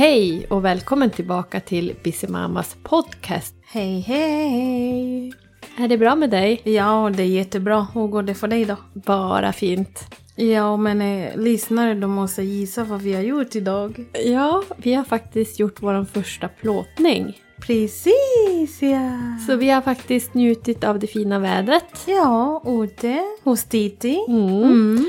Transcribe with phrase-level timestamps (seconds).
[0.00, 3.54] Hej och välkommen tillbaka till Busy Mamas podcast.
[3.66, 5.32] Hej hej!
[5.76, 6.60] Är det bra med dig?
[6.64, 7.86] Ja, det är jättebra.
[7.94, 8.76] Hur går det för dig då?
[8.92, 10.16] Bara fint.
[10.36, 14.04] Ja, men eh, lyssnare de måste gissa vad vi har gjort idag.
[14.24, 17.38] Ja, vi har faktiskt gjort vår första plåtning.
[17.60, 19.38] Precis ja!
[19.46, 22.04] Så vi har faktiskt njutit av det fina vädret.
[22.06, 24.24] Ja, ute hos Titi.
[24.28, 24.62] Mm.
[24.62, 25.04] Mm.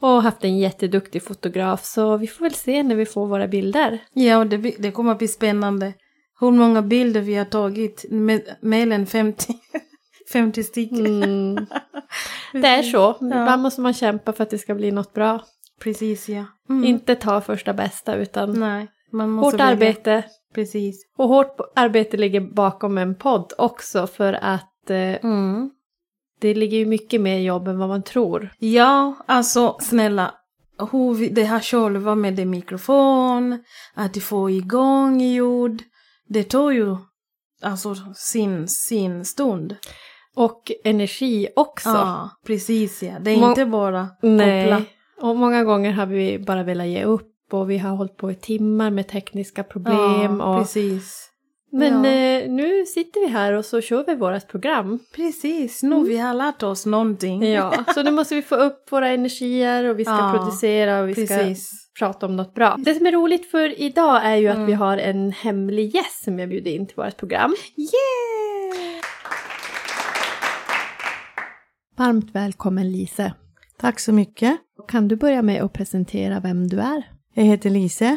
[0.00, 3.98] Och haft en jätteduktig fotograf så vi får väl se när vi får våra bilder.
[4.12, 5.92] Ja, och det, det kommer att bli spännande.
[6.40, 8.04] Hur många bilder vi har tagit,
[8.60, 9.54] mer än 50,
[10.32, 11.06] 50 stycken.
[11.22, 11.66] Mm.
[12.52, 13.16] Det är så.
[13.20, 13.26] Ja.
[13.26, 15.40] Ibland måste man kämpa för att det ska bli något bra.
[15.82, 16.44] Precis ja.
[16.68, 16.84] Mm.
[16.84, 19.66] Inte ta första bästa utan Nej, man måste hårt välja.
[19.72, 20.24] arbete.
[20.54, 21.06] Precis.
[21.18, 25.70] Och hårt arbete ligger bakom en podd också för att eh, Mm.
[26.40, 28.50] Det ligger ju mycket mer jobb än vad man tror.
[28.58, 30.34] Ja, alltså snälla.
[30.92, 35.82] Hur vi, det här själva med det mikrofon, att får igång ljud.
[36.28, 36.96] Det tar ju
[37.62, 39.76] alltså sin, sin stund.
[40.36, 41.88] Och energi också.
[41.88, 43.18] Ja, precis ja.
[43.20, 44.30] Det är Må- inte bara koppla.
[44.30, 44.96] Nej.
[45.20, 48.34] Och många gånger har vi bara velat ge upp och vi har hållit på i
[48.34, 50.40] timmar med tekniska problem.
[50.40, 51.29] Ja, och, precis.
[51.72, 52.10] Men Ja.
[52.10, 54.98] eh, nu sitter vi här och så kör vi vårt program.
[55.16, 57.42] Precis, nu vi har lärt oss någonting.
[57.52, 61.08] Ja, så nu måste vi få upp våra energier och vi ska Ja, producera och
[61.08, 61.70] vi ska Precis.
[61.98, 62.76] prata om något bra.
[62.78, 64.66] Det som är roligt för idag är ju att Mm.
[64.66, 67.54] vi har en hemlig gäst som jag bjuder in till vårt program.
[67.76, 69.00] Yeah!
[71.96, 73.32] Varmt välkommen Lise.
[73.78, 74.56] Tack så mycket.
[74.88, 77.02] Kan du börja med att presentera vem du är?
[77.34, 78.16] Jag heter Lise,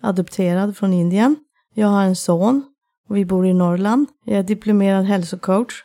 [0.00, 1.36] adopterad från Indien.
[1.74, 2.62] Jag har en son
[3.08, 4.06] och vi bor i Norrland.
[4.24, 5.82] Jag är diplomerad hälsocoach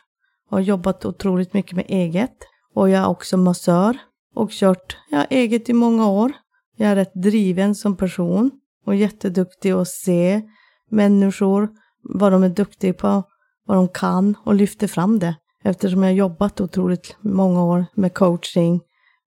[0.50, 2.36] har jobbat otroligt mycket med eget.
[2.74, 3.98] Och jag är också massör
[4.34, 6.32] och kört ja, eget i många år.
[6.76, 8.50] Jag är rätt driven som person
[8.86, 10.42] och jätteduktig att se
[10.90, 11.68] människor,
[12.02, 13.22] vad de är duktiga på,
[13.66, 15.36] vad de kan och lyfter fram det.
[15.64, 18.80] Eftersom jag har jobbat otroligt många år med coaching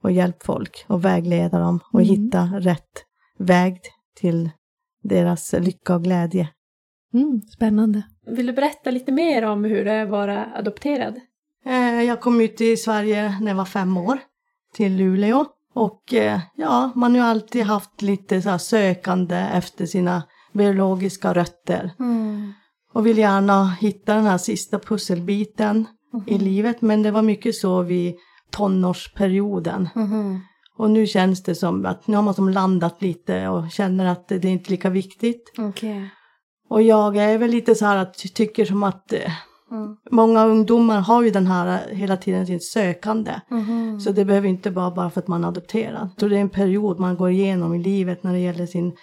[0.03, 2.15] och hjälpt folk och vägleda dem och Mm.
[2.15, 3.03] hitta rätt
[3.39, 3.81] väg
[4.15, 4.49] till
[5.03, 6.49] deras lycka och glädje.
[7.13, 8.03] Mm, spännande.
[8.25, 11.19] Vill du berätta lite mer om hur det är att vara adopterad?
[11.65, 14.19] Eh, Jag kom ut i Sverige när jag var fem år,
[14.73, 15.45] till Luleå.
[15.75, 20.23] Och eh, ja, man har ju alltid haft lite så här sökande efter sina
[20.53, 21.91] biologiska rötter.
[21.99, 22.53] Mm.
[22.93, 25.85] Och vill gärna hitta den här sista pusselbiten
[26.27, 26.81] i livet.
[26.81, 28.15] Men det var mycket så vid
[28.51, 29.89] tonårsperioden.
[29.95, 30.39] Mhm.
[30.77, 34.27] Och nu känns det som att nu har man som landat lite och känner att
[34.27, 35.53] det är inte lika viktigt.
[35.57, 36.09] Okej.
[36.73, 39.31] Och jag är väl lite så här att tycker som att eh,
[39.71, 39.95] Mm.
[40.11, 43.31] många ungdomar har ju den här eh, hela tiden sin sökande.
[43.49, 43.99] Mhm.
[43.99, 46.09] Så det behöver inte vara bara för att man är adopterad.
[46.17, 48.93] Så det är en period man går igenom i livet när det gäller sin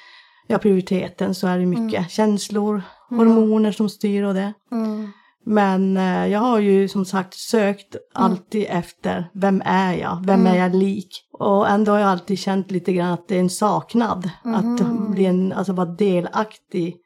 [0.46, 4.52] ja, prioriteten så är det mycket känslor, hormoner som styr och det.
[4.72, 5.10] Mm.
[5.44, 10.56] Men eh, jag har ju som sagt sökt alltid efter vem är jag, vem är
[10.56, 11.08] jag lik?
[11.32, 14.30] Och ändå har jag alltid känt lite grann att det är en saknad.
[14.44, 16.96] Att bli en, alltså vara delaktig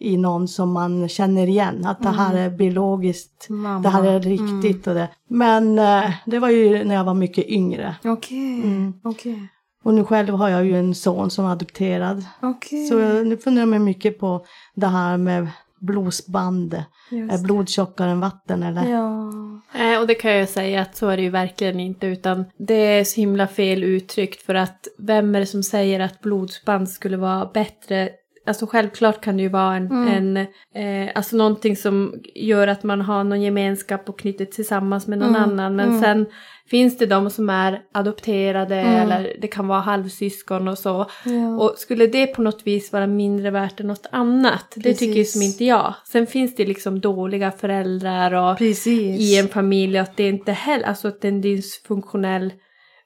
[0.00, 1.86] i någon som man känner igen.
[1.86, 3.80] Att det här är biologiskt, Mamma.
[3.80, 5.08] det här är riktigt och det.
[5.28, 7.94] Men eh, det var ju när jag var mycket yngre.
[8.04, 8.54] Okej.
[8.54, 8.92] Mm.
[9.04, 9.48] Okej.
[9.82, 12.24] Och nu själv har jag ju en son som är adopterad.
[12.40, 12.86] Okej.
[12.86, 14.44] Så jag, nu funderar jag mycket på
[14.74, 15.48] det här med
[15.80, 16.74] blodsband.
[17.10, 18.88] Är blod tjockare än vatten eller?
[18.90, 19.32] Ja.
[19.74, 22.74] Nej, och det kan jag säga att så är det ju verkligen inte, utan det
[22.74, 27.16] är så himla fel uttryckt för att vem är det som säger att blodsband skulle
[27.16, 28.10] vara bättre?
[28.46, 30.36] Alltså självklart kan det ju vara en, en
[30.74, 35.36] eh, alltså någonting som gör att man har någon gemenskap och knyter tillsammans med någon
[35.36, 35.76] annan.
[35.76, 36.26] Men sen
[36.70, 41.06] finns det de som är adopterade eller det kan vara halvsyskon och så.
[41.24, 41.56] Ja.
[41.58, 44.72] Och skulle det på något vis vara mindre värt än något annat?
[44.74, 45.32] Det tycker ju Precis.
[45.32, 45.94] som inte jag.
[46.06, 49.20] Sen finns det liksom dåliga föräldrar och Precis.
[49.20, 52.52] i en familj att det inte heller, alltså att det är en dysfunktionell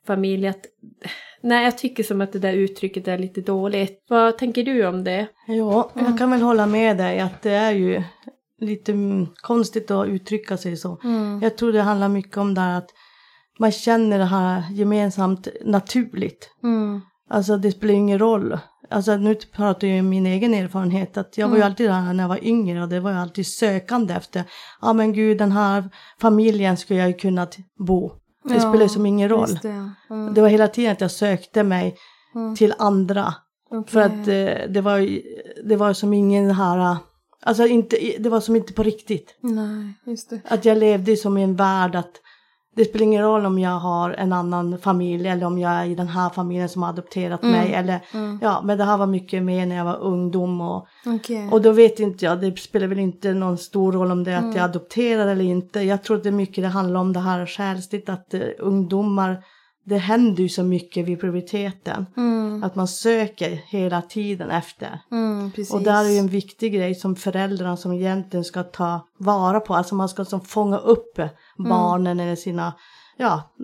[0.06, 0.46] familj.
[0.46, 0.66] Att,
[1.42, 4.04] nej, jag tycker som att det där uttrycket är lite dåligt.
[4.08, 5.26] Vad tänker du om det?
[5.46, 8.02] Ja, jag kan väl hålla med dig att det är ju
[8.60, 11.00] lite mm, konstigt att uttrycka sig så.
[11.04, 11.40] Mm.
[11.42, 12.90] Jag tror det handlar mycket om det här att
[13.58, 16.50] man känner det här gemensamt naturligt.
[16.62, 17.00] Mm.
[17.30, 18.58] Alltså det spelar ingen roll.
[18.90, 22.24] Alltså nu pratar jag om min egen erfarenhet att jag var ju alltid där när
[22.24, 24.44] jag var yngre och det var ju alltid sökande efter,
[24.80, 25.90] ja men gud den här
[26.20, 27.56] familjen skulle jag ju kunnat
[27.86, 28.12] bo.
[28.44, 29.58] Det Ja, spelar som ingen roll.
[29.62, 29.90] Det.
[30.10, 30.34] Mm.
[30.34, 31.96] Det var hela tiden att jag sökte mig
[32.34, 32.56] Mm.
[32.56, 33.34] till andra.
[33.70, 33.92] Okej.
[33.92, 35.22] För att eh, det var ju-
[35.64, 36.96] det var som ingen här,
[37.42, 39.36] alltså inte, det var som inte på riktigt.
[39.40, 40.40] Nej, just det.
[40.48, 42.12] Att jag levde som i en värld att
[42.76, 45.94] det spelar ingen roll om jag har en annan familj eller om jag är i
[45.94, 47.56] den här familjen som har adopterat Mm.
[47.60, 47.74] mig.
[47.74, 48.38] Eller, Mm.
[48.42, 50.60] ja, men det här var mycket mer när jag var ungdom.
[50.60, 51.48] Och, Okej.
[51.52, 54.36] och då vet inte jag, det spelar väl inte någon stor roll om det är
[54.36, 54.56] att Mm.
[54.56, 55.80] jag adopterar eller inte.
[55.80, 59.44] Jag tror att det mycket det handlar om det här själsligt, att eh, ungdomar,
[59.86, 62.06] det händer ju så mycket vid puberteten.
[62.16, 62.64] Mm.
[62.64, 65.00] Att man söker hela tiden efter.
[65.10, 65.50] Mm.
[65.72, 69.74] Och där är ju en viktig grej som föräldrarna som egentligen ska ta vara på.
[69.74, 71.20] Alltså man ska som fånga upp
[71.56, 72.74] barnen eller sina,
[73.16, 73.54] ja,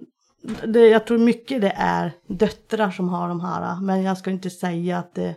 [0.65, 3.81] det, jag tror mycket det är döttrar som har de här.
[3.81, 5.37] Men jag ska inte säga att det,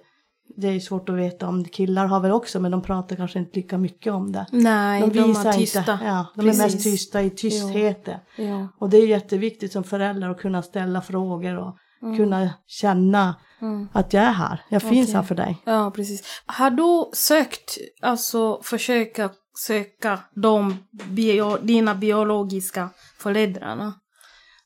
[0.55, 3.59] det är svårt att veta om killar har väl också, men de pratar kanske inte
[3.59, 4.45] lika mycket om det.
[4.51, 5.79] Nej, de, är tysta.
[5.79, 6.83] inte, ja, de är mest Precis.
[6.83, 8.19] tysta i tystheten.
[8.35, 8.67] Ja.
[8.79, 11.77] Och det är jätteviktigt som förälder att kunna ställa frågor och
[12.17, 13.87] kunna känna Mm.
[13.93, 15.15] att jag är här, jag finns Okej.
[15.15, 15.61] här för dig.
[15.65, 16.41] ja, precis.
[16.45, 20.77] Har du sökt, alltså försöka söka de
[21.09, 23.93] bio, dina biologiska föräldrarna?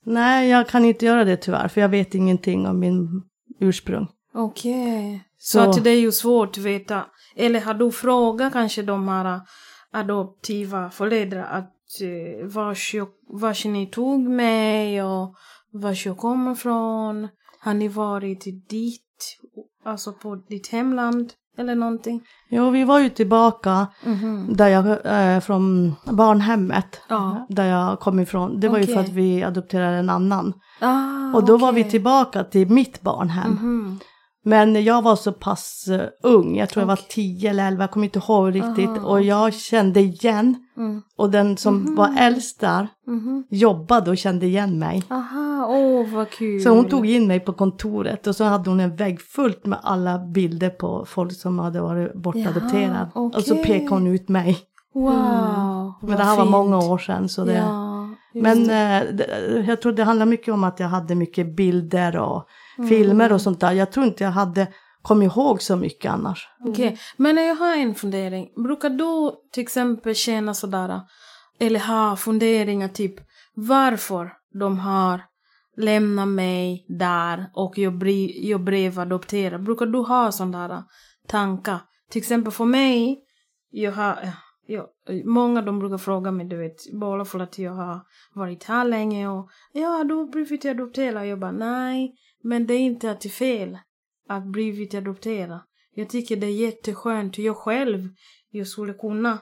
[0.04, 3.22] Nej, jag kan inte göra det tyvärr, för jag vet ingenting om min
[3.60, 4.08] ursprung.
[4.34, 5.24] Okej.
[5.38, 5.64] Så.
[5.64, 7.06] Så- att det är ju svårt att veta.
[7.36, 9.42] Eller har du frågat kanske de här
[9.92, 15.36] adoptiva föräldrar att eh, vars, jag, vars ni tog mig och
[15.72, 17.28] vars jag kommer från?
[17.60, 19.38] Har ni varit dit,
[19.86, 22.22] alltså på ditt hemland eller någonting?
[22.50, 24.46] Jo, vi var ju tillbaka Mhm.
[24.56, 24.86] där jag,
[25.36, 27.46] eh, från barnhemmet, Ja.
[27.50, 28.60] där jag kom ifrån.
[28.60, 30.54] Det var ju för att vi adopterade en annan.
[30.82, 33.52] Ah, Och då var vi tillbaka till mitt barnhem.
[33.52, 34.00] Mhm.
[34.48, 37.92] Men jag var så pass eh, ung, jag tror jag var 10 eller 11, jag
[37.92, 38.90] kommer inte ihåg riktigt.
[38.90, 41.02] Aha, och jag kände igen, Mm.
[41.18, 43.44] och den som var äldst där Mhm.
[43.50, 45.04] jobbade och kände igen mig.
[45.10, 46.62] Aha, åh vad kul.
[46.62, 49.80] Så hon tog in mig på kontoret och så hade hon en vägg fullt med
[49.84, 53.10] alla bilder på folk som hade varit bortadopterade.
[53.16, 54.58] Jaha, Och så pekade hon ut mig.
[54.94, 55.14] Wow.
[56.02, 56.52] Men vad det här var fint.
[56.52, 57.30] många år sedan.
[57.30, 57.54] Så det...
[57.54, 57.87] Ja,
[58.42, 62.48] Men eh, jag tror det handlar mycket om att jag hade mycket bilder och
[62.78, 62.90] Mm.
[62.90, 63.72] filmer och sånt där.
[63.72, 64.68] Jag tror inte jag hade
[65.02, 66.48] kommit ihåg så mycket annars.
[66.66, 68.50] Okej, men jag har en fundering.
[68.64, 71.02] Brukar du till exempel känna sådär,
[71.60, 73.14] eller ha funderingar typ
[73.54, 75.22] varför de har
[75.78, 79.64] lämnat mig där och jag, bli, jag blev adopterad?
[79.64, 80.86] Brukar du ha sådana
[81.28, 81.80] tankar?
[82.12, 83.20] Till exempel för mig,
[83.72, 84.30] jag har,
[84.68, 84.88] jag,
[85.26, 88.02] många de brukar fråga mig, du vet, bara för att jag har
[88.34, 91.28] varit här länge och ja, du har blivit adopterad.
[91.28, 93.78] Jag bara nej, men det är inte att det är fel
[94.30, 95.60] att blivit adopterad.
[95.92, 97.38] Jag tycker det är jätteskönt.
[97.38, 98.10] Jag själv,
[98.50, 99.40] jag skulle kunna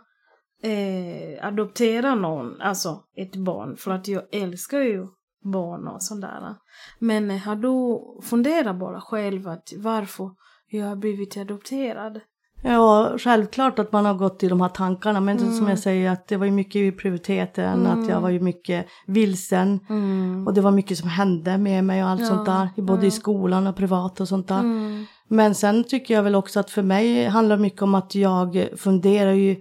[0.63, 5.07] eh, adoptera någon, alltså ett barn, för att jag älskar ju
[5.43, 6.55] barn och sådär.
[6.99, 10.31] Men eh, har du funderat bara själv att varför
[10.67, 12.19] jag har blivit adopterad?
[12.65, 15.19] Ja, självklart att man har gått i de här tankarna.
[15.19, 15.53] Men Mm.
[15.53, 17.85] som jag säger, att det var ju mycket i prioriteten.
[17.85, 18.03] Mm.
[18.03, 19.79] Att jag var ju mycket vilsen.
[19.89, 20.47] Mm.
[20.47, 22.69] Och det var mycket som hände med mig och allt Ja, sånt där.
[22.81, 24.59] Både i skolan och privat och sånt där.
[24.59, 25.05] Mm.
[25.27, 28.67] Men sen tycker jag väl också att för mig handlar det mycket om att jag
[28.77, 29.55] funderar ju,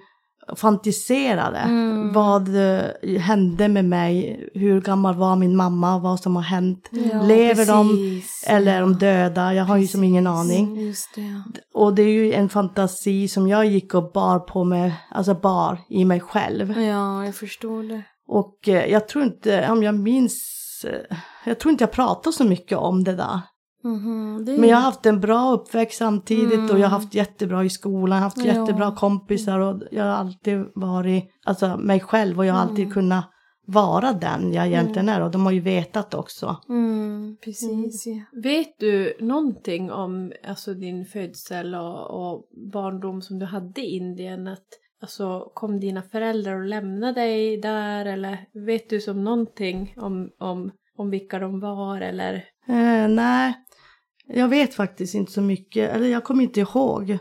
[0.56, 1.58] fantiserade.
[1.58, 2.12] Mm.
[2.12, 4.40] Vad eh, hände med mig?
[4.54, 5.98] Hur gammal var min mamma?
[5.98, 6.88] Vad som har hänt?
[6.90, 8.44] Ja, Lever de precis.
[8.46, 9.54] eller är de döda?
[9.54, 10.80] Jag har ju som ingen aning.
[10.80, 11.42] Just det.
[11.74, 15.78] Och det är ju en fantasi som jag gick och bar på mig, alltså bar
[15.88, 16.80] i mig själv.
[16.80, 18.02] Ja, jag förstår det.
[18.28, 20.42] Och eh, jag tror inte, om jag minns,
[20.84, 23.40] eh, jag tror inte jag pratar så mycket om det där.
[24.44, 26.70] Det är- Men jag har haft en bra uppväxt samtidigt Mm.
[26.70, 28.44] och jag har haft jättebra i skolan, haft Ja.
[28.44, 32.90] jättebra kompisar och jag har alltid varit, alltså mig själv och jag har alltid Mm.
[32.94, 33.24] kunnat
[33.66, 36.56] vara den jag egentligen är och de har ju vetat också.
[36.68, 38.04] Mm, precis.
[38.42, 44.48] Vet du någonting om alltså, din födsel och, och barndom som du hade i Indien?
[44.48, 44.64] Att,
[45.02, 48.06] alltså, kom dina föräldrar och lämnade dig där?
[48.06, 52.00] Eller vet du som någonting om, om, om vilka de var?
[52.00, 52.34] Eller?
[52.68, 53.54] Eh, nej,
[54.28, 57.18] jag vet faktiskt inte så mycket, eller jag kommer inte ihåg.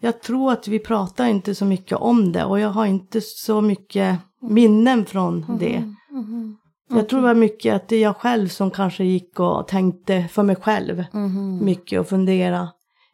[0.00, 3.60] Jag tror att vi pratar inte så mycket om det och jag har inte så
[3.60, 5.78] mycket minnen från det.
[5.80, 6.56] Mhm, mhm.
[6.88, 10.28] Jag tror det var mycket att det är jag själv som kanske gick och tänkte
[10.30, 11.64] för mig själv Mhm.
[11.64, 12.68] mycket och fundera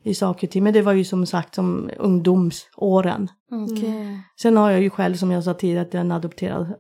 [0.05, 0.65] i saker och ting.
[0.65, 3.29] Men det var ju som sagt som ungdomsåren.
[3.51, 6.75] Okej, Sen har jag ju själv som jag sa tidigare att jag är en adopterad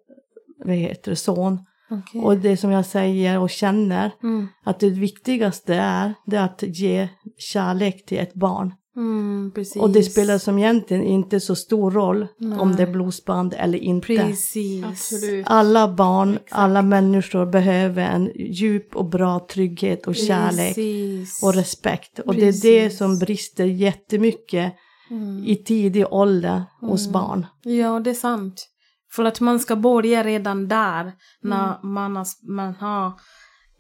[0.64, 1.58] vad heter det, son.
[1.90, 2.20] Okej.
[2.20, 6.62] Och det som jag säger och känner Mm, att det viktigaste är, det är att
[6.66, 8.74] ge kärlek till ett barn.
[8.96, 9.82] mm, precis.
[9.82, 12.76] Och det spelar som egentligen inte så stor roll om Nej.
[12.76, 14.06] det är blodsband eller inte.
[14.06, 14.84] Precis.
[14.84, 15.46] Absolut.
[15.48, 21.42] Alla barn, alla människor behöver en djup och bra trygghet och kärlek Precis.
[21.42, 22.18] och respekt.
[22.18, 22.98] Och det är det Precis.
[22.98, 24.72] som brister jättemycket
[25.10, 25.44] Mm.
[25.46, 27.12] i tidig ålder hos Mm.
[27.12, 27.46] barn.
[27.62, 28.68] Ja, det är sant.
[29.12, 31.12] För att man ska börja redan där
[31.42, 33.06] när man, har, man har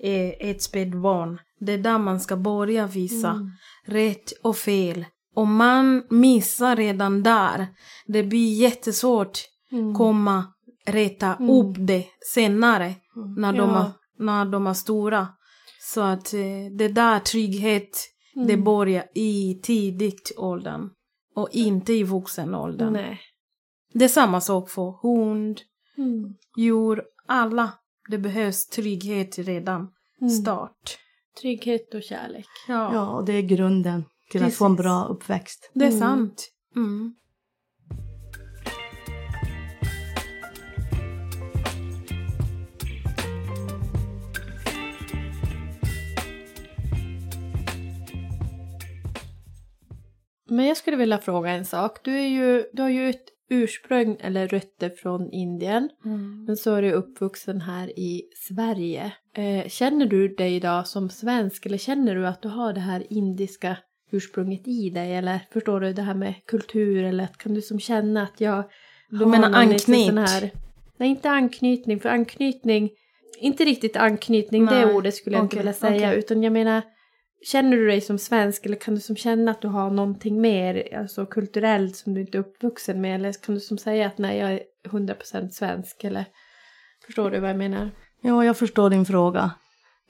[0.02, 1.38] eh, ett spädbarn.
[1.60, 3.50] Det är där man ska börja visa
[3.86, 5.04] rätt och fel.
[5.34, 7.66] Om man missar redan där,
[8.06, 9.38] det blir jättesvårt
[9.72, 9.94] Mm.
[9.94, 10.44] komma
[10.86, 12.94] rätta upp det senare
[13.36, 13.80] när, de Ja.
[13.84, 13.90] är,
[14.24, 15.28] när de är stora.
[15.80, 16.40] Så att eh,
[16.78, 17.88] det där trygghet,
[18.34, 18.64] det Mm.
[18.64, 20.90] börjar i tidigt åldern
[21.34, 22.92] och inte i vuxen åldern.
[22.92, 23.20] Nej.
[23.92, 25.60] Det är samma sak för hund,
[25.98, 26.34] Mm.
[26.56, 27.70] djur, alla.
[28.10, 29.90] Det behövs trygghet redan
[30.20, 30.30] Mm.
[30.30, 30.98] start.
[31.40, 32.46] Trygghet och kärlek.
[32.68, 34.84] Ja, Ja, och det är grunden till att få en Precis.
[34.84, 35.70] bra uppväxt.
[35.74, 36.00] det är Mm.
[36.00, 36.50] sant.
[36.76, 37.14] Mm.
[50.50, 51.98] Men jag skulle vilja fråga en sak.
[52.04, 55.88] Du, är ju, du har ju ett ursprung eller rötter från Indien.
[56.04, 56.44] Mm.
[56.44, 59.12] Men så är du uppvuxen här i Sverige.
[59.34, 63.06] Eh, känner du dig idag som svensk eller känner du att du har det här
[63.10, 63.76] indiska
[64.10, 65.14] ursprunget i dig?
[65.14, 68.64] Eller förstår du det här med kultur eller kan du som känna att jag
[69.10, 70.06] Du menar någon liten anknyt?
[70.06, 70.50] sån Här,
[70.96, 72.90] nej, inte anknytning, för anknytning,
[73.38, 76.18] inte riktigt anknytning, det Nej, ordet skulle jag inte okej, vilja säga, okej.
[76.18, 76.82] utan jag menar
[77.42, 80.98] Känner du dig som svensk eller kan du som känna att du har någonting mer
[80.98, 83.14] alltså kulturellt som du inte är uppvuxen med?
[83.14, 86.24] Eller kan du som säga att nej jag är 100% svensk eller
[87.06, 87.90] förstår du vad jag menar?
[88.22, 89.50] Ja, jag förstår din fråga.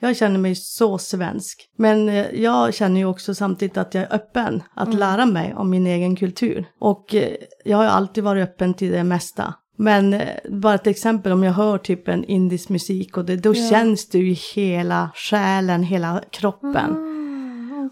[0.01, 1.69] Jag känner mig så svensk.
[1.77, 5.71] Men eh, jag känner ju också samtidigt att jag är öppen att lära mig om
[5.71, 6.65] min egen kultur.
[6.79, 7.33] Och eh,
[7.65, 9.55] jag har ju alltid varit öppen till det mesta.
[9.77, 13.55] Men eh, bara ett exempel om jag hör typ en indisk musik och det, då
[13.55, 17.18] känns det ju i hela själen, hela kroppen.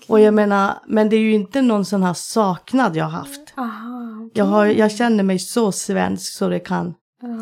[0.08, 3.54] Och jag menar, men det är ju inte någon sån här saknad jag har haft.
[3.56, 6.94] Aha, Jag, har, jag känner mig så svensk så det kan,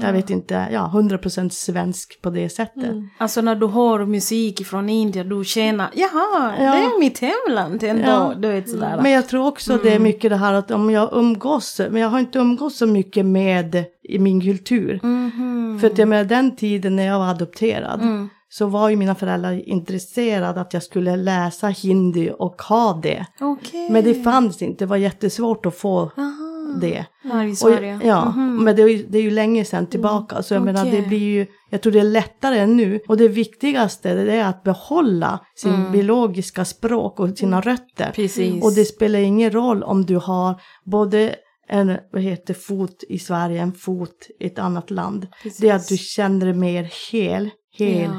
[0.02, 2.90] jag vet inte, ja, 100% svensk på det sättet.
[3.18, 6.73] Alltså när du hör musik från Indien, du känner jaha, Ja.
[6.73, 8.02] det är mitt hemland ändå.
[8.11, 8.34] Ja.
[8.38, 9.00] Du vet sådär.
[9.02, 12.08] Men jag tror också det är mycket det här att om jag umgås, men jag
[12.08, 15.00] har inte umgås så mycket med i min kultur.
[15.02, 15.78] Mhm.
[15.80, 18.28] För att jag menar den tiden när jag var adopterad Mm.
[18.58, 23.26] Så var ju mina föräldrar intresserade att jag skulle läsa hindi och ha det.
[23.40, 23.90] Okej.
[23.90, 26.78] Men det fanns inte, det var jättesvårt att få Aha.
[26.80, 27.04] det.
[27.32, 28.00] Här i Och, Sverige.
[28.04, 28.64] ja, Mhm.
[28.64, 30.42] men det är, ju, det är ju länge sedan tillbaka.
[30.42, 33.00] Så jag menar, det blir ju, jag tror det är lättare än nu.
[33.08, 38.11] Och det viktigaste det är att behålla sin biologiska språk och sina rötter.
[38.14, 38.64] Precis.
[38.64, 41.34] Och det spelar ingen roll om du har både
[41.68, 45.26] en vad heter, fot i Sverige, en fot i ett annat land.
[45.42, 45.58] Precis.
[45.61, 48.11] Det är att du känner dig mer hel, hel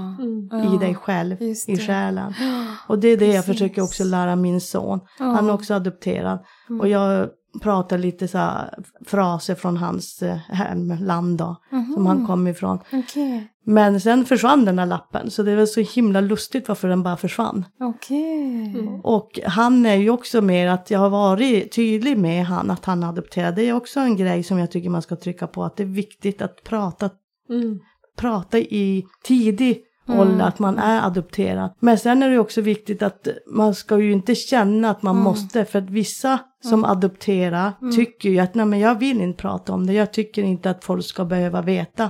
[0.51, 0.63] Ja.
[0.63, 2.33] i Ja, dig själv, i själen.
[2.87, 3.45] Och det är det jag Precis.
[3.51, 4.99] försöker också lära min son.
[5.19, 6.39] Han är också adopterad.
[6.69, 6.81] Mm.
[6.81, 7.29] Och jag
[7.61, 12.05] pratar lite så här fraser från hans eh, hemland då, som Mhm.
[12.05, 12.79] han kom ifrån.
[12.93, 13.47] Okej.
[13.65, 17.17] Men sen försvann den här lappen, så det var så himla lustigt varför den bara
[17.17, 17.65] försvann.
[17.79, 18.99] Okej.
[19.03, 23.03] Och han är ju också mer att jag har varit tydlig med han att han
[23.03, 23.55] är adopterad.
[23.55, 25.87] Det är också en grej som jag tycker man ska trycka på, att det är
[25.87, 27.09] viktigt att prata
[27.49, 27.79] Mm.
[28.15, 31.71] Prata i tidig ålder att man är adopterad.
[31.79, 35.65] Men sen är det också viktigt att man ska ju inte känna att man måste,
[35.65, 39.87] för att vissa som adopterar tycker ju att nej men jag vill inte prata om
[39.87, 42.09] det, jag tycker inte att folk ska behöva veta.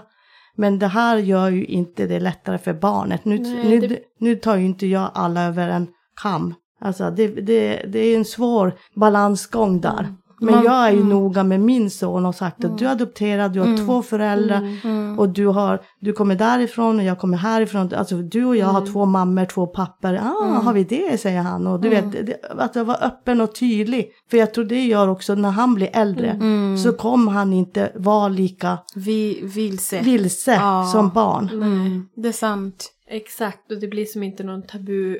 [0.57, 3.25] Men det här gör ju inte det lättare för barnet.
[3.25, 5.87] Nu, Nej, nu, det- nu tar ju inte jag alla över en
[6.21, 6.53] kam.
[6.81, 10.13] Alltså det, det, det är en svår balansgång där.
[10.39, 13.53] Men Man- jag är ju noga med min son och sagt att du är adopterad,
[13.53, 14.61] du har två föräldrar
[15.19, 17.93] och du, har, du kommer därifrån och jag kommer härifrån.
[17.95, 20.13] Alltså du och jag har två mammor, två pappor.
[20.15, 21.67] Ah, har vi det, säger han.
[21.67, 24.09] Och du vet, det, att jag var öppen och tydlig.
[24.31, 26.39] För jag tror det gör också när han blir äldre
[26.83, 30.01] så kommer han inte vara lika Vi vilse.
[30.01, 30.89] vilse Ja.
[30.91, 31.49] som barn.
[31.53, 32.07] Mm.
[32.15, 32.91] Det är sant.
[33.07, 35.17] Exakt, och det blir som inte någon tabu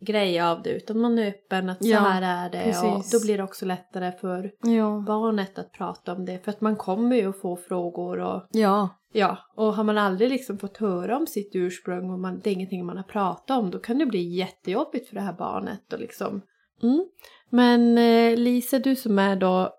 [0.00, 2.64] grej av det utan man är öppen att så Ja, här är det och
[2.96, 3.12] precis.
[3.12, 5.04] då blir det också lättare för Ja.
[5.06, 8.88] barnet att prata om det för att man kommer ju att få frågor och Ja.
[9.12, 12.54] ja, och har man aldrig liksom fått höra om sitt ursprung och man, det är
[12.54, 15.98] ingenting man har pratat om då kan det bli jättejobbigt för det här barnet och
[16.00, 16.42] liksom
[16.82, 17.04] mm.
[17.50, 19.70] Men eh, Lisa, du som är då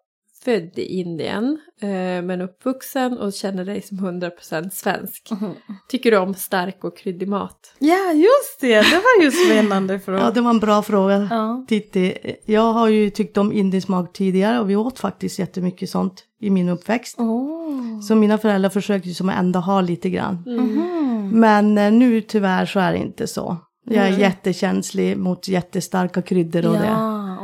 [0.47, 1.87] född i Indien eh,
[2.23, 5.29] men uppvuxen och känner dig som 100% svensk.
[5.89, 7.75] Tycker du om stark och kryddig mat?
[7.79, 8.81] Ja, just det.
[8.81, 10.19] Det var ju spännande fråga.
[10.19, 11.27] Ja, det var en bra fråga.
[11.31, 11.65] Ja.
[11.67, 16.23] Titti, jag har ju tyckt om indisk mat tidigare och vi åt faktiskt jättemycket sånt
[16.41, 17.19] i min uppväxt.
[17.19, 18.01] Oh.
[18.01, 20.43] Så mina föräldrar försökte som ändå ha lite grann.
[20.45, 21.29] Mhm.
[21.33, 23.57] Men eh, nu tyvärr så är det inte så.
[23.89, 26.95] Jag är jättekänslig mot jättestarka kryddor och det.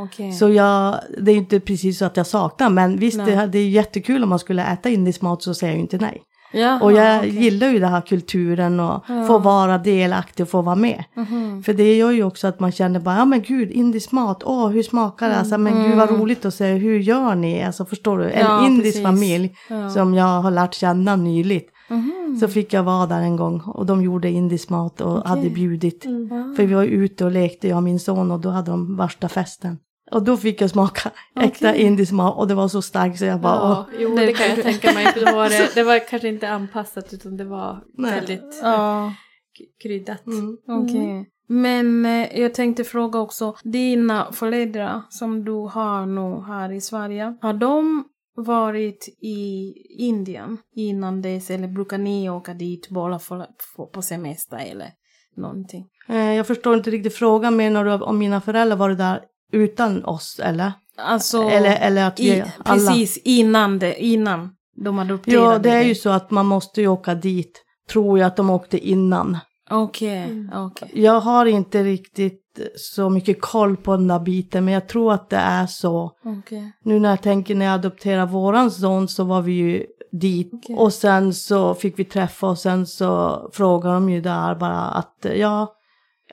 [0.03, 0.31] Okej.
[0.31, 3.35] Så jag, det är inte precis så att jag saknar, men visst Nej.
[3.35, 5.97] det, det är jättekul om man skulle äta indisk mat så säger jag ju inte
[5.97, 6.21] nej.
[6.55, 7.43] Jaha, och jag okej.
[7.43, 9.25] gillar ju den här kulturen och Ja.
[9.27, 11.03] få vara delaktig och få vara med.
[11.15, 11.63] Mhm.
[11.63, 14.67] För det gör ju också att man känner bara, ja men gud, indisk mat, åh
[14.69, 15.35] hur smakar det?
[15.35, 17.63] Alltså, men gud vad roligt att se, hur gör ni?
[17.63, 18.23] Alltså förstår du?
[18.23, 18.51] En Mm.
[18.51, 19.03] Ja, indisk precis.
[19.03, 19.89] familj Ja.
[19.89, 21.69] som jag har lärt känna nyligt.
[21.89, 22.37] Mhm.
[22.39, 25.29] Så fick jag vara där en gång och de gjorde indisk mat och Okej.
[25.29, 26.03] hade bjudit.
[26.05, 26.53] Ja.
[26.55, 29.29] För vi var ute och lekte, jag och min son, och då hade de värsta
[29.29, 29.77] festen.
[30.11, 31.81] Och då fick jag smaka äkta Okej.
[31.81, 33.85] indisk mat och det var så starkt så jag bara, åh.
[33.91, 35.05] Ja, jo, det kan jag tänka mig.
[35.05, 38.11] För då var det, det var kanske inte anpassat utan det var Nej.
[38.11, 39.13] väldigt Ja.
[39.57, 40.25] k- kryddat.
[40.27, 40.57] Mm.
[40.67, 41.29] Okej.
[41.47, 47.37] Men eh, jag tänkte fråga också, dina föräldrar som du har nu här i Sverige,
[47.41, 48.03] har de
[48.35, 53.37] varit i Indien innan dess eller brukar ni åka dit bara för,
[53.75, 54.89] för, på semester eller
[55.37, 55.85] någonting?
[56.09, 59.21] Eh, Jag förstår inte riktigt frågan, menar du om mina föräldrar var där
[59.53, 60.71] utan oss eller?
[60.97, 62.75] Alltså, Eller, eller att vi i, alla...
[62.75, 66.87] precis innan, det, innan de adopterade Ja, det är ju så att man måste ju
[66.87, 67.63] åka dit.
[67.89, 69.37] Tror jag att de åkte innan.
[69.69, 70.49] Okej, Mm.
[70.53, 70.91] okej.
[70.93, 72.39] Jag har inte riktigt
[72.75, 76.11] så mycket koll på den där biten, men jag tror att det är så.
[76.25, 76.71] okej.
[76.83, 80.75] Nu när jag tänker när jag adopterade våran son så var vi ju dit Okej.
[80.75, 85.25] och sen så fick vi träffa och sen så frågade de ju där bara att
[85.35, 85.73] ja,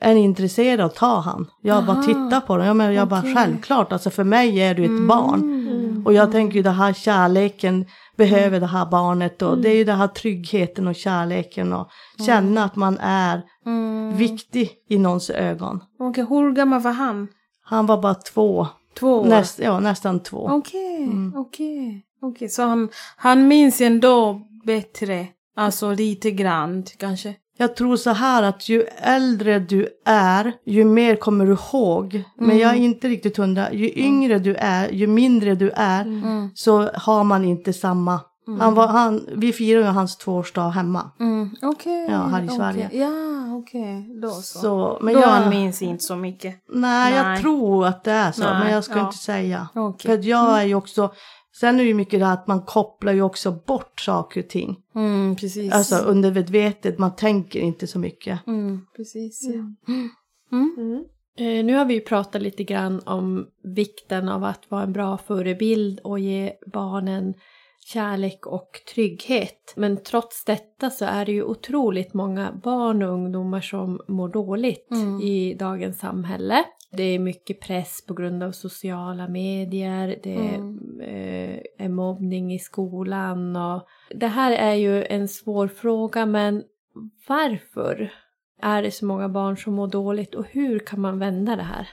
[0.00, 1.46] är ni intresserade att ta han?
[1.62, 2.02] Jag bara Aha.
[2.02, 3.34] tittar på dem, ja, men jag bara Okej.
[3.34, 5.40] självklart, alltså för mig är du ett barn.
[5.42, 6.06] Mm.
[6.06, 9.84] Och jag tänker ju det här kärleken behöver det här barnet och det är ju
[9.84, 11.88] det här tryggheten och kärleken och
[12.26, 14.16] känna att man är Mm.
[14.16, 15.80] viktig i någons ögon.
[15.98, 17.28] Okej, hur gammal var han?
[17.64, 18.66] Han var bara två,
[18.98, 19.24] Två år?
[19.24, 20.48] näst, ja nästan två.
[20.52, 21.32] Okej, Mm.
[21.36, 22.02] okej.
[22.22, 25.26] Okej, så han, han minns ändå bättre,
[25.56, 27.34] alltså lite grann kanske?
[27.60, 32.22] Jag tror så här att ju äldre du är, ju mer kommer du ihåg.
[32.38, 33.72] Men jag är inte riktigt hundra.
[33.72, 36.50] Ju yngre du är, ju mindre du är, Mm.
[36.54, 38.20] så har man inte samma.
[38.60, 41.10] Han var, han, vi firar ju hans tvåårsdag hemma.
[41.20, 41.50] Mm.
[41.62, 42.06] Okej.
[42.10, 42.56] Ja, här i okej.
[42.56, 42.88] Sverige.
[42.92, 44.20] Ja, okej.
[44.22, 44.58] Då så.
[44.58, 46.54] Så, men Då jag, han minns inte så mycket.
[46.72, 47.14] nej, Nej.
[47.14, 49.04] jag tror att det är så, Nej, men jag ska ja.
[49.06, 49.68] inte säga.
[49.74, 50.16] Okej.
[50.18, 51.10] För jag är ju också,
[51.60, 54.48] sen är det ju mycket det här att man kopplar ju också bort saker och
[54.48, 54.76] ting.
[54.94, 55.72] Mm, precis.
[55.72, 58.46] Alltså undermedvetet, man tänker inte så mycket.
[58.46, 59.64] Mm, precis, ja.
[61.38, 65.18] Eh, nu har vi ju pratat lite grann om vikten av att vara en bra
[65.18, 67.34] förebild och ge barnen
[67.92, 69.72] kärlek och trygghet.
[69.76, 74.90] Men trots detta så är det ju otroligt många barn och ungdomar som mår dåligt
[74.90, 75.20] Mm.
[75.20, 76.64] i dagens samhälle.
[76.92, 81.00] Det är mycket press på grund av sociala medier, det Mm.
[81.00, 86.62] eh, är mobbning i skolan och det här är ju en svår fråga men
[87.28, 88.12] varför
[88.62, 91.88] är det så många barn som mår dåligt och hur kan man vända det här?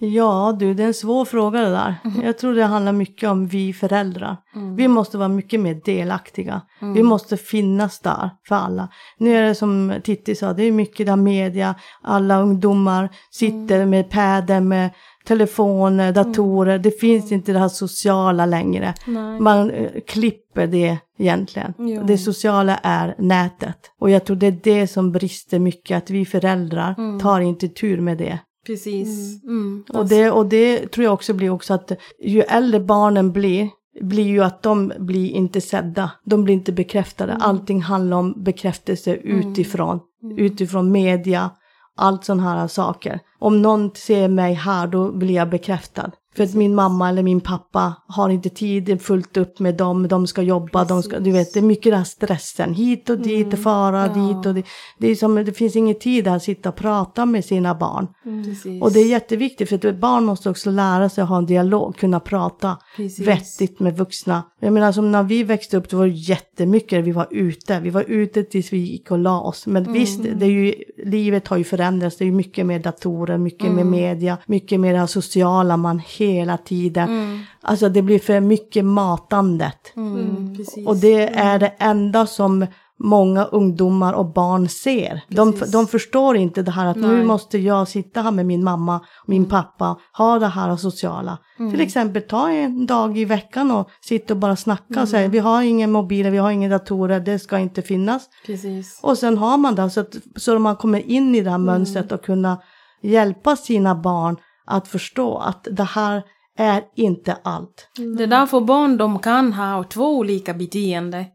[0.00, 1.94] Ja du, det är en svår fråga det där.
[2.22, 4.36] Jag tror det handlar mycket om vi föräldrar.
[4.76, 6.60] Vi måste vara mycket mer delaktiga.
[6.94, 8.88] Vi måste finnas där för alla.
[9.18, 14.10] Nu är det som Titti sa, det är mycket där media, alla ungdomar sitter med
[14.10, 14.90] padden, med
[15.24, 16.78] telefoner, datorer.
[16.78, 18.94] Det finns inte det här sociala längre.
[19.06, 19.40] Nej.
[19.40, 21.74] Man eh, klipper det egentligen.
[21.78, 22.02] Jo.
[22.02, 23.76] Det sociala är nätet.
[24.00, 28.00] Och jag tror det är det som brister mycket, att vi föräldrar tar inte tur
[28.00, 28.38] med det.
[28.66, 29.42] Precis.
[29.44, 29.84] Mm.
[29.88, 31.92] Och det, och det tror jag också blir också att
[32.22, 33.68] ju äldre barnen blir,
[34.00, 36.10] blir ju att de blir inte sedda.
[36.24, 37.34] De blir inte bekräftade.
[37.34, 40.00] Allting handlar om bekräftelse utifrån.
[40.36, 41.50] Utifrån media,
[41.96, 43.20] allt sådana här saker.
[43.40, 46.10] Om någon ser mig här, då blir jag bekräftad.
[46.36, 50.08] För att min mamma eller min pappa har inte tid, det fullt upp med dem,
[50.08, 52.74] de ska jobba, de ska, du vet, det är mycket den här stressen.
[52.74, 54.66] Hit och dit, fara dit och dit.
[54.98, 58.06] Det, är som, det finns ingen tid att sitta och prata med sina barn.
[58.44, 58.82] Precis.
[58.82, 61.96] Och det är jätteviktigt för att barn måste också lära sig att ha en dialog,
[61.96, 63.26] kunna prata Precis.
[63.26, 64.42] vettigt med vuxna.
[64.60, 67.80] Jag menar som när vi växte upp, då var det jättemycket vi var ute.
[67.80, 69.66] Vi var ute tills vi gick och la oss.
[69.66, 69.92] Men Mm.
[69.94, 70.74] visst, det är ju,
[71.04, 72.16] livet har ju förändrats.
[72.16, 73.76] Det är ju mycket mer datorer, mycket Mm.
[73.76, 77.08] mer media, mycket mer det här sociala man hela tiden.
[77.08, 77.40] Mm.
[77.62, 79.96] Alltså det blir för mycket matandet.
[79.96, 80.56] Mm.
[80.56, 80.86] Precis.
[80.86, 82.66] Och det är det enda som
[83.02, 85.20] många ungdomar och barn ser.
[85.28, 87.24] De, de förstår inte det här att nu Nej.
[87.24, 91.38] måste jag sitta här med min mamma och min pappa, ha det här sociala.
[91.58, 91.70] Mm.
[91.70, 95.06] Till exempel ta en dag i veckan och sitta och bara snacka och Mm.
[95.06, 98.28] säga vi har ingen mobiler, vi har inga datorer, det ska inte finnas.
[98.46, 98.98] Precis.
[99.02, 101.56] Och sen har man det så att så att man kommer in i det här
[101.56, 101.66] Mm.
[101.66, 102.58] mönstret och kunna
[103.02, 104.36] hjälpa sina barn
[104.66, 106.22] att förstå att det här
[106.58, 107.88] är inte allt.
[108.16, 111.26] Det är därför barn de kan ha två olika beteende.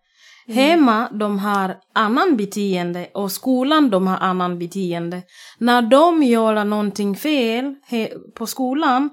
[0.47, 5.21] Hemma de har annan beteende och skolan de har annan beteende.
[5.57, 7.75] När de gör någonting fel
[8.37, 9.09] på skolan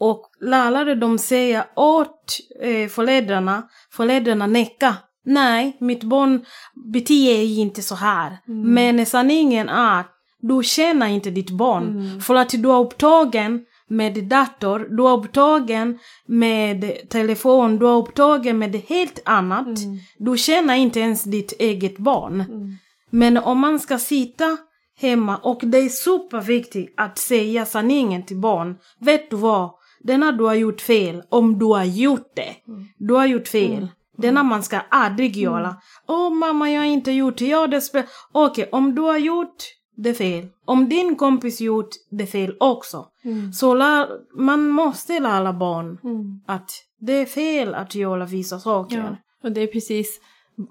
[0.00, 6.44] och lärare de säger åt eh, föräldrarna, föräldrarna näcka nej, mitt barn
[6.92, 8.38] beter sig inte så här.
[8.48, 8.74] Mm.
[8.74, 10.13] Men sanningen är att
[10.48, 11.98] du känner inte ditt barn.
[11.98, 12.20] Mm.
[12.20, 18.58] För att du är upptagen med dator, du är upptagen med telefon, du är upptagen
[18.58, 19.66] med helt annat.
[19.66, 19.98] Mm.
[20.18, 22.40] Du känner inte ens ditt eget barn.
[22.40, 22.76] Mm.
[23.10, 24.56] Men om man ska sitta
[25.00, 28.76] hemma och det är superviktigt att säga sanningen till barn.
[29.00, 29.70] Vet du vad?
[30.00, 32.54] Denna du har gjort fel, om du har gjort det.
[32.68, 32.88] Mm.
[32.98, 33.88] Du har gjort fel.
[34.16, 35.76] Denna man ska aldrig göra.
[36.08, 38.06] Åh mamma jag har inte gjort det.
[38.32, 39.56] Okej, om du har gjort
[39.96, 40.46] det fel.
[40.64, 43.06] Om din kompis gjort det fel också.
[43.24, 43.52] Mm.
[43.52, 44.06] Så lär,
[44.42, 46.40] man måste lära barn Mm.
[46.46, 48.96] att det är fel att göra vissa saker.
[48.98, 50.20] Ja, och det är precis.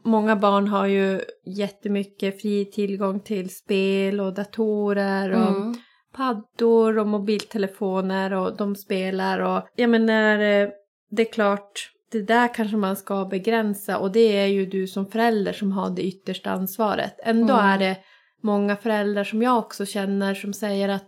[0.06, 5.76] Många barn har ju jättemycket fri tillgång till spel och datorer och Mm.
[6.16, 10.70] paddor och mobiltelefoner och de spelar och jag menar eh,
[11.12, 15.06] det är klart det där kanske man ska begränsa och det är ju du som
[15.06, 17.16] förälder som har det yttersta ansvaret.
[17.24, 17.66] Ändå Mm.
[17.66, 17.98] är det
[18.44, 21.06] många föräldrar som jag också känner som säger att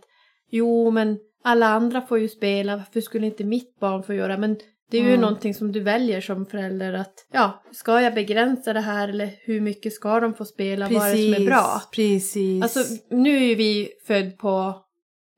[0.50, 4.36] jo men alla andra får ju spela, varför skulle inte mitt barn få göra?
[4.38, 4.56] Men
[4.90, 5.20] det är ju Mm.
[5.20, 9.60] någonting som du väljer som förälder att ja, ska jag begränsa det här eller hur
[9.60, 10.88] mycket ska de få spela?
[10.88, 11.82] Vad är det som är bra?
[11.94, 12.62] Precis.
[12.62, 14.74] Alltså nu är ju vi född på,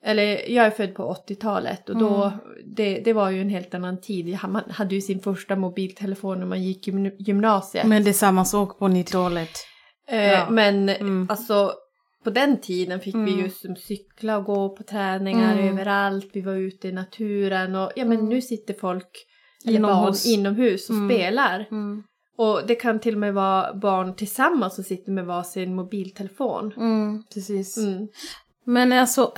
[0.04, 2.38] eller jag är född på 80-talet och då, Mm.
[2.76, 4.38] det, det var ju en helt annan tid.
[4.48, 7.86] Man hade ju sin första mobiltelefon när man gick gymnasiet.
[7.86, 9.50] Men det samma sak på 90-talet.
[10.08, 10.50] Eh, Ja.
[10.50, 11.26] Men Mm.
[11.30, 11.72] alltså
[12.24, 13.38] på den tiden fick vi Mm.
[13.38, 15.68] ju som cykla och gå på träningar Mm.
[15.68, 16.28] överallt.
[16.32, 18.28] Vi var ute i naturen och ja men Mm.
[18.28, 19.26] nu sitter folk
[19.64, 20.24] eller Inomhus.
[20.24, 21.08] barn inomhus och Mm.
[21.08, 21.66] spelar.
[21.70, 22.02] Mm.
[22.36, 26.72] Och det kan till och med vara barn tillsammans som sitter med varsin mobiltelefon.
[26.76, 27.76] Mm, precis.
[27.78, 28.08] Mm.
[28.64, 29.32] Men alltså,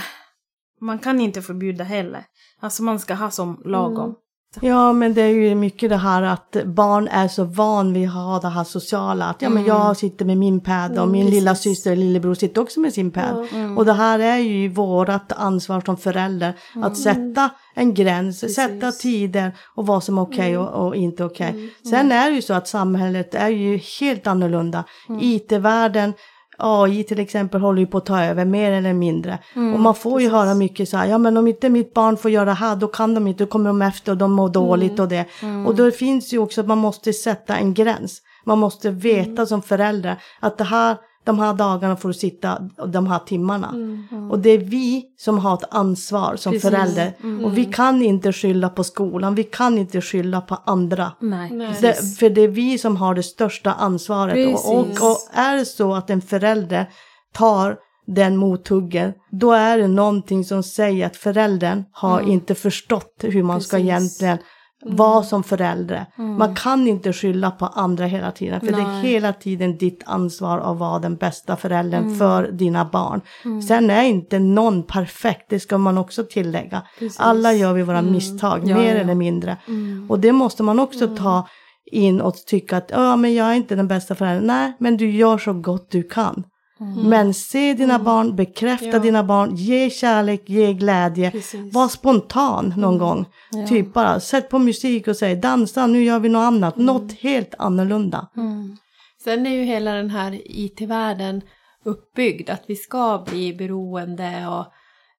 [0.81, 2.25] man kan inte förbjuda heller.
[2.61, 4.14] Alltså man ska ha som lagom.
[4.57, 4.69] Mm.
[4.71, 8.15] Ja, men det är ju mycket det här att barn är så van vid att
[8.15, 9.25] ha det här sociala.
[9.27, 9.69] Att ja, men Mm.
[9.77, 11.63] jag sitter med min pad och Mm, min lilla precis.
[11.77, 13.47] syster och lillebror sitter också med sin pad.
[13.53, 13.79] Mm.
[13.79, 18.57] Och det här är ju vårat ansvar som förälder att sätta en gräns, Precis.
[18.57, 21.49] sätta tider och vad som är okej och, och inte okej.
[21.51, 21.71] Mm.
[21.91, 24.85] Sen är det ju så att samhället är ju helt annorlunda.
[25.21, 26.13] IT-världen,
[26.62, 29.38] AI till exempel håller ju på att ta över mer eller mindre.
[29.57, 32.16] Mm, och man får ju höra mycket så här, ja men om inte mitt barn
[32.16, 35.01] får göra här då kan de inte, då kommer de efter och de mår dåligt
[35.01, 35.25] och det.
[35.66, 38.23] Och då finns ju också att man måste sätta en gräns.
[38.44, 43.07] Man måste veta som förälder att det här, de här dagarna får du sitta de
[43.07, 43.69] här timmarna.
[43.69, 44.31] Mm.
[44.31, 46.71] Och det är vi som har ett ansvar som Precis.
[46.71, 47.13] förälder.
[47.23, 47.45] Mm.
[47.45, 51.13] Och vi kan inte skylla på skolan, vi kan inte skylla på andra.
[51.21, 51.77] Nej, Nej.
[51.81, 52.19] Det, precis.
[52.19, 54.57] för det är vi som har det största ansvaret.
[54.65, 55.03] Och, och, Precis.
[55.03, 56.87] och är det så att en förälder
[57.33, 63.43] tar den mothuggen, då är det någonting som säger att föräldern har inte förstått hur
[63.43, 64.39] man ska Mm.
[64.83, 64.87] Precis.
[64.87, 64.97] Mm.
[64.97, 66.07] vara som förälder.
[66.16, 69.03] Man kan inte skylla på andra hela tiden, för det är Nej.
[69.03, 72.19] hela tiden ditt ansvar att vara den bästa föräldern Mm.
[72.19, 73.21] för dina barn.
[73.69, 76.83] Sen är inte någon perfekt, det ska man också tillägga.
[77.19, 78.69] Alla gör vi våra misstag, Mm.
[78.69, 79.01] Ja, mer ja.
[79.01, 79.57] eller mindre.
[79.69, 80.07] Mm.
[80.11, 81.47] Och det måste man också ta
[81.93, 84.47] in och tycka att ja, men jag är inte den bästa föräldern.
[84.47, 86.45] Nej, men du gör så gott du kan.
[86.97, 88.99] Men se dina barn, bekräfta Ja.
[88.99, 91.31] dina barn, ge kärlek, ge glädje.
[91.31, 91.75] Precis.
[91.75, 93.25] Var spontan någon gång.
[93.51, 93.66] Ja.
[93.66, 96.77] Typ bara sätt på musik och säg dansa, nu gör vi något annat.
[96.77, 98.29] Något helt annorlunda.
[98.37, 98.77] Mm.
[99.25, 101.43] Sen är ju hela den här IT-världen
[101.85, 104.66] uppbyggd att vi ska bli beroende och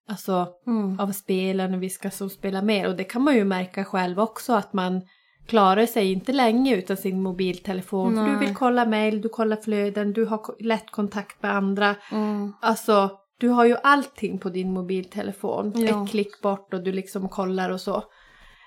[0.09, 0.99] alltså Mm.
[0.99, 4.19] av spelen och vi ska så spela mer och det kan man ju märka själv
[4.19, 5.01] också att man
[5.47, 8.45] klarar sig inte länge utan sin mobiltelefon för du Nej.
[8.45, 11.95] vill kolla mail, du kollar flöden, du har lätt kontakt med andra.
[12.11, 12.53] Mm.
[12.61, 16.03] Alltså du har ju allting på din mobiltelefon, Ja.
[16.03, 18.03] ett klick bort och du liksom kollar och så.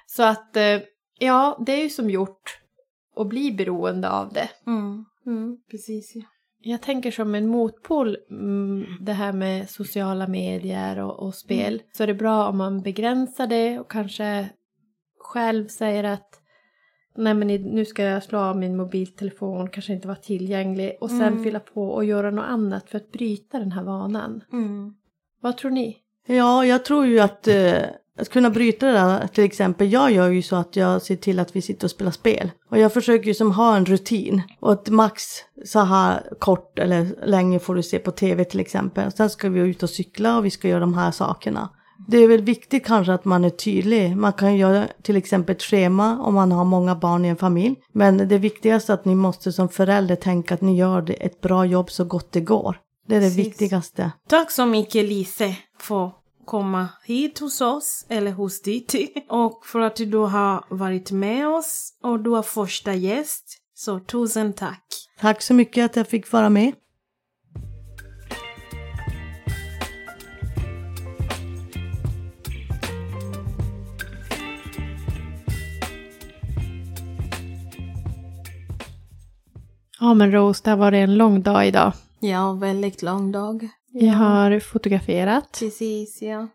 [0.07, 0.81] Så att eh,
[1.19, 2.59] ja, det är ju som gjort
[3.17, 4.49] att bli beroende av det.
[4.67, 5.05] Mm.
[5.27, 5.59] Mm.
[5.71, 6.23] Precis, ja.
[6.67, 11.83] Jag tänker som en motpol, mm, det här med sociala medier och, och spel.
[11.93, 14.49] Så är det bra om man begränsar det och kanske
[15.19, 16.41] själv säger att
[17.17, 21.23] nej men nu ska jag slå av min mobiltelefon, kanske inte vara tillgänglig och sen
[21.23, 21.45] Mm.
[21.45, 24.45] fylla på och göra något annat för att bryta den här vanan.
[24.53, 24.95] Mm.
[25.41, 25.97] Vad tror ni?
[26.27, 27.75] Ja, jag tror ju att, eh,
[28.19, 31.39] att kunna bryta det där, till exempel, jag gör ju så att jag ser till
[31.39, 32.51] att vi sitter och spelar spel.
[32.71, 34.43] Och jag försöker ju som ha en rutin.
[34.61, 35.23] Och att max
[35.65, 39.13] så här kort eller länge får du se på tv till exempel.
[39.13, 41.69] Sen ska vi ut och cykla och vi ska göra de här sakerna.
[42.09, 44.17] Det är väl viktigt kanske att man är tydlig.
[44.17, 47.77] Man kan göra till exempel ett schema om man har många barn i en familj.
[47.93, 51.65] Men det viktigaste är att ni måste som förälder tänka att ni gör ett bra
[51.65, 52.81] jobb så gott det går.
[53.09, 53.47] Det är det Precis.
[53.47, 54.11] viktigaste.
[54.29, 58.87] Tack så mycket Lise för att komma hit hos oss, eller hos dig,
[59.29, 63.45] och för att du har varit med oss och du är första gäst.
[63.77, 64.85] Så tusen tack.
[65.21, 66.73] Tack så mycket att jag fick vara med.
[80.05, 81.93] Ja men Rose, det har varit en lång dag idag.
[82.21, 83.69] Ja, väldigt lång dag.
[83.93, 86.49] Vi har fotograferat Precis, ja.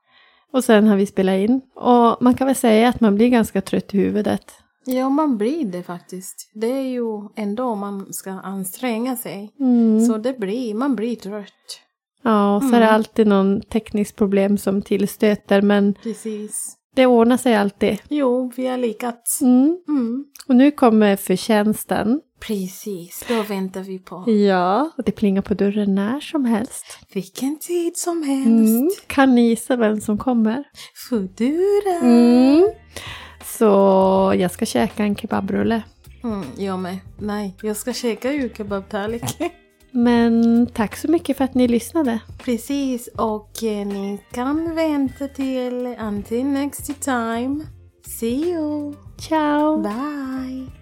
[0.54, 1.62] och sen har vi spelat in.
[1.76, 4.52] Och man kan väl säga att man blir ganska trött i huvudet.
[4.86, 6.52] Ja, man blir det faktiskt.
[6.54, 9.52] Det är ju ändå man ska anstränga sig.
[9.60, 10.06] Mm.
[10.06, 11.82] Så det blir, man blir trött.
[12.22, 16.76] Ja, och så är det alltid någon tekniskt problem som tillstöter men Precis.
[17.00, 17.98] Det ordnar sig alltid.
[18.10, 19.42] Jo, vi har lyckats.
[19.42, 19.78] Mm.
[19.88, 20.26] Mm.
[20.48, 22.22] Och nu kommer förtjänsten.
[22.48, 24.32] Precis, då väntar vi på.
[24.32, 26.86] Ja, och det plingar på dörren när som helst.
[27.14, 28.44] Vilken tid som Mm.
[28.44, 29.08] helst.
[29.08, 30.64] Kan ni gissa vem som kommer?
[31.10, 32.00] Fudura.
[32.02, 32.70] Mm.
[33.46, 33.66] Så
[34.38, 35.84] jag ska käka en kebabrulle.
[36.24, 36.98] Mm, jag med.
[37.20, 39.24] Nej, jag ska käka ju kebabtallrik.
[39.92, 42.20] Men tack så mycket för att ni lyssnade.
[42.38, 47.66] Precis, och eh, ni kan vänta till until next time.
[48.08, 48.96] See you.
[49.18, 49.78] Ciao!
[49.82, 50.79] Bye.